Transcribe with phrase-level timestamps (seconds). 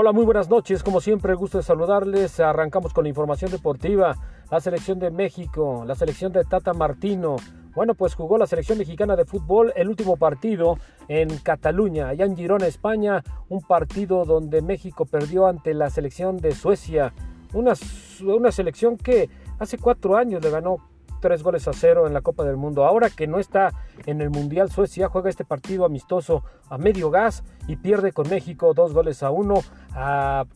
[0.00, 0.84] Hola, muy buenas noches.
[0.84, 2.38] Como siempre, gusto de saludarles.
[2.38, 4.14] Arrancamos con la información deportiva.
[4.48, 7.34] La selección de México, la selección de Tata Martino.
[7.74, 10.78] Bueno, pues jugó la selección mexicana de fútbol el último partido
[11.08, 13.24] en Cataluña, allá en Girona, España.
[13.48, 17.12] Un partido donde México perdió ante la selección de Suecia.
[17.52, 17.72] Una,
[18.24, 19.28] una selección que
[19.58, 20.76] hace cuatro años le ganó
[21.20, 22.84] tres goles a cero en la Copa del Mundo.
[22.84, 23.72] Ahora que no está
[24.06, 28.74] en el Mundial, Suecia juega este partido amistoso a medio gas y pierde con México
[28.74, 29.56] dos goles a uno,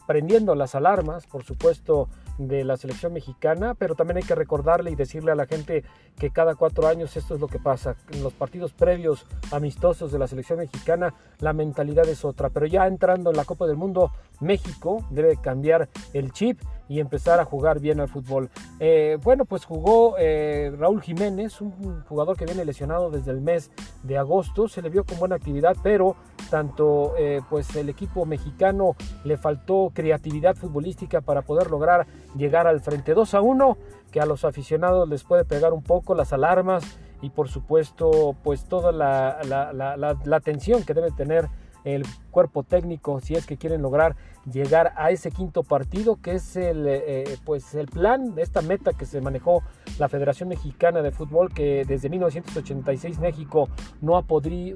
[0.06, 4.94] prendiendo las alarmas, por supuesto, de la selección mexicana, pero también hay que recordarle y
[4.94, 5.84] decirle a la gente
[6.18, 7.96] que cada cuatro años esto es lo que pasa.
[8.10, 12.86] En los partidos previos amistosos de la selección mexicana, la mentalidad es otra, pero ya
[12.86, 17.80] entrando en la Copa del Mundo, México debe cambiar el chip y empezar a jugar
[17.80, 18.50] bien al fútbol.
[18.80, 23.70] Eh, bueno, pues jugó eh, Raúl Jiménez, un jugador que viene lesionado desde el mes
[24.02, 26.16] de agosto, se le vio con buena actividad, pero
[26.50, 32.80] tanto eh, pues el equipo mexicano le faltó creatividad futbolística para poder lograr llegar al
[32.80, 33.78] frente 2 a 1,
[34.10, 36.84] que a los aficionados les puede pegar un poco las alarmas
[37.22, 41.48] y por supuesto pues toda la, la, la, la atención que debe tener
[41.84, 44.16] el cuerpo técnico si es que quieren lograr
[44.50, 49.06] llegar a ese quinto partido que es el eh, pues el plan esta meta que
[49.06, 49.62] se manejó
[49.98, 53.68] la Federación Mexicana de Fútbol que desde 1986 México
[54.00, 54.24] no ha,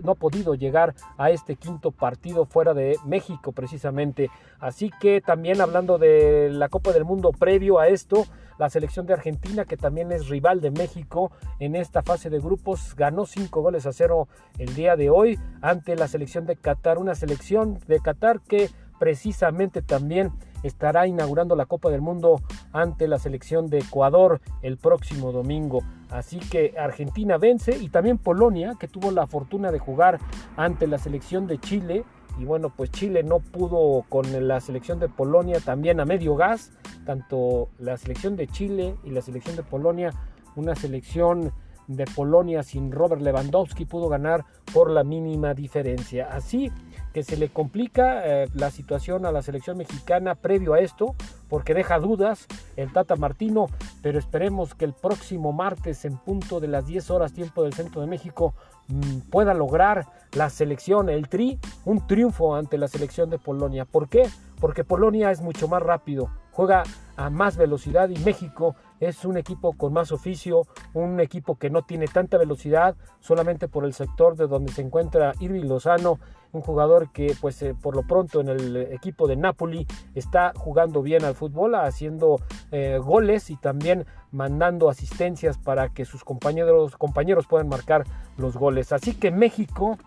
[0.02, 4.30] no ha podido llegar a este quinto partido fuera de México precisamente.
[4.60, 8.24] Así que también hablando de la Copa del Mundo previo a esto
[8.58, 12.94] la selección de Argentina, que también es rival de México en esta fase de grupos,
[12.96, 17.14] ganó cinco goles a cero el día de hoy ante la selección de Qatar, una
[17.14, 22.40] selección de Qatar que precisamente también estará inaugurando la Copa del Mundo
[22.72, 25.82] ante la selección de Ecuador el próximo domingo.
[26.10, 30.18] Así que Argentina vence y también Polonia, que tuvo la fortuna de jugar
[30.56, 32.04] ante la selección de Chile,
[32.38, 36.72] y bueno, pues Chile no pudo con la selección de Polonia también a medio gas,
[37.04, 40.12] tanto la selección de Chile y la selección de Polonia,
[40.54, 41.52] una selección
[41.86, 46.28] de Polonia sin Robert Lewandowski pudo ganar por la mínima diferencia.
[46.30, 46.70] Así
[47.12, 51.14] que se le complica eh, la situación a la selección mexicana previo a esto,
[51.48, 52.46] porque deja dudas
[52.76, 53.66] el Tata Martino,
[54.02, 58.00] pero esperemos que el próximo martes en punto de las 10 horas tiempo del centro
[58.00, 58.54] de México
[58.88, 63.84] mm, pueda lograr la selección, el tri, un triunfo ante la selección de Polonia.
[63.84, 64.28] ¿Por qué?
[64.60, 66.82] Porque Polonia es mucho más rápido, juega
[67.16, 71.82] a más velocidad y México es un equipo con más oficio, un equipo que no
[71.82, 76.18] tiene tanta velocidad, solamente por el sector de donde se encuentra Irving Lozano,
[76.52, 81.02] un jugador que pues eh, por lo pronto en el equipo de Napoli está jugando
[81.02, 82.40] bien al fútbol, haciendo
[82.72, 88.04] eh, goles y también mandando asistencias para que sus compañeros, compañeros puedan marcar
[88.36, 88.92] los goles.
[88.92, 89.98] Así que México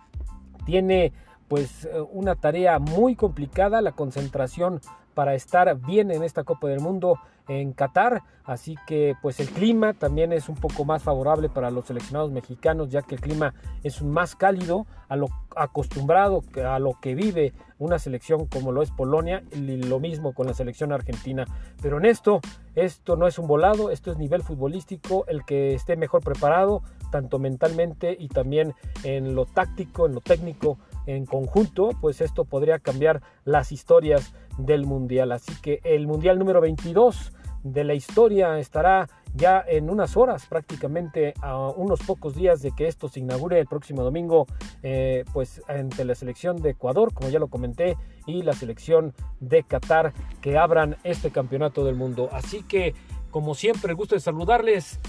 [0.65, 1.13] tiene
[1.47, 4.81] pues eh, una tarea muy complicada, la concentración
[5.19, 7.19] para estar bien en esta Copa del Mundo
[7.49, 11.87] en Qatar, así que pues el clima también es un poco más favorable para los
[11.87, 13.53] seleccionados mexicanos, ya que el clima
[13.83, 18.91] es más cálido a lo acostumbrado a lo que vive una selección como lo es
[18.91, 21.45] Polonia y lo mismo con la selección argentina.
[21.81, 22.39] Pero en esto,
[22.75, 26.81] esto no es un volado, esto es nivel futbolístico, el que esté mejor preparado,
[27.11, 30.77] tanto mentalmente y también en lo táctico, en lo técnico,
[31.15, 35.31] en conjunto, pues esto podría cambiar las historias del Mundial.
[35.31, 37.33] Así que el Mundial número 22
[37.63, 42.87] de la historia estará ya en unas horas, prácticamente a unos pocos días de que
[42.87, 44.47] esto se inaugure el próximo domingo,
[44.81, 49.63] eh, pues entre la selección de Ecuador, como ya lo comenté, y la selección de
[49.63, 52.29] Qatar que abran este campeonato del mundo.
[52.31, 52.93] Así que,
[53.31, 54.99] como siempre, gusto de saludarles.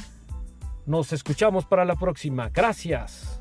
[0.87, 2.49] Nos escuchamos para la próxima.
[2.49, 3.40] Gracias.